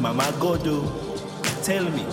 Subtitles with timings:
[0.00, 0.80] Mama Godo,
[1.62, 2.06] tell me,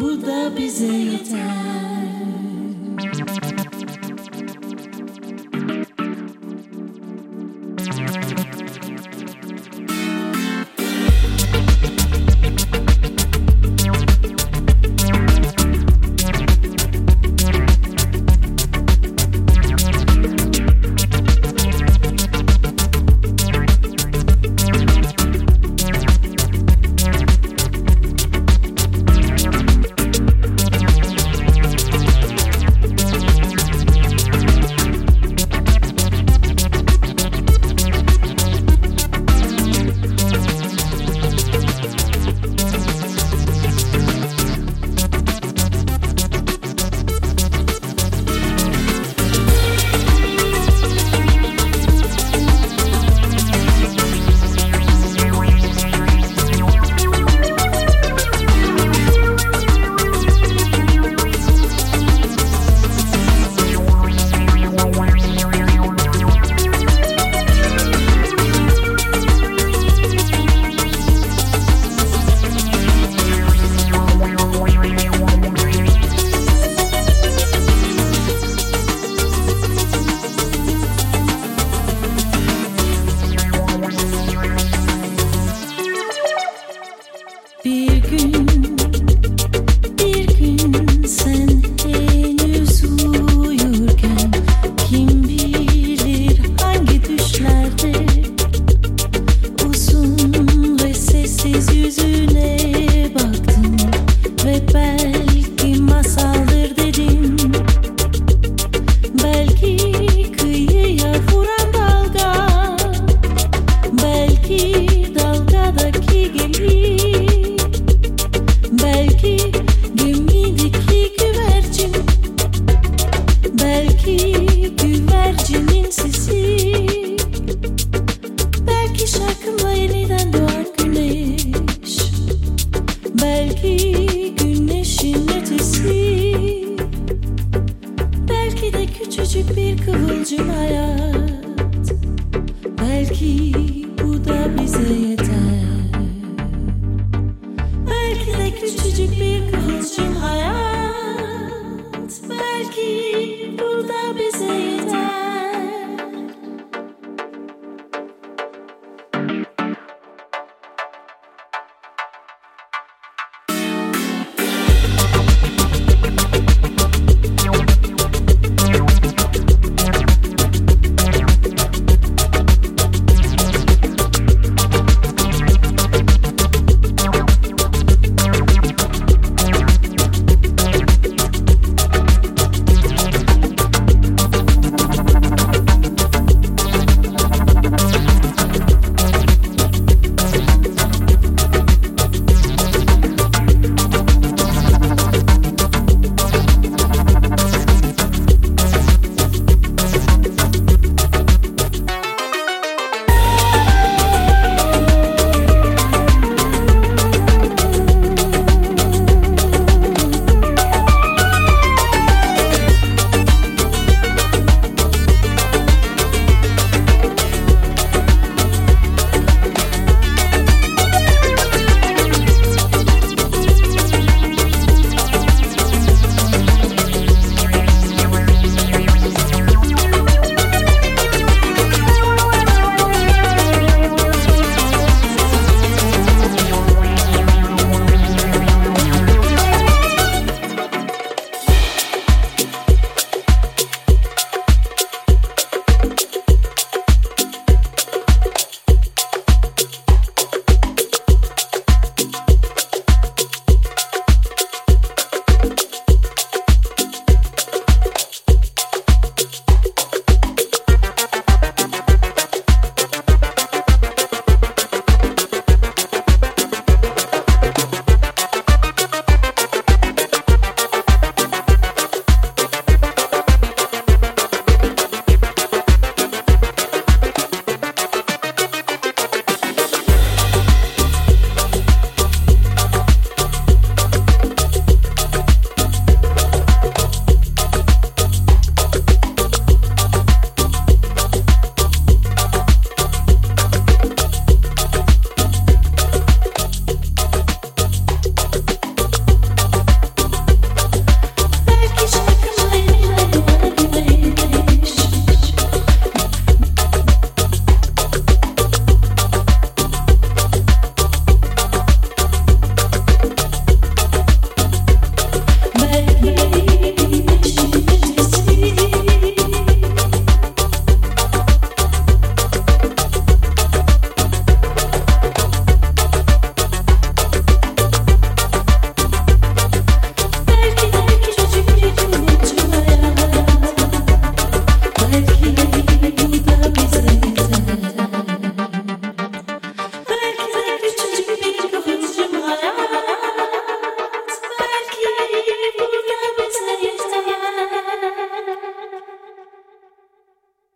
[0.00, 1.77] bu da bize yeter.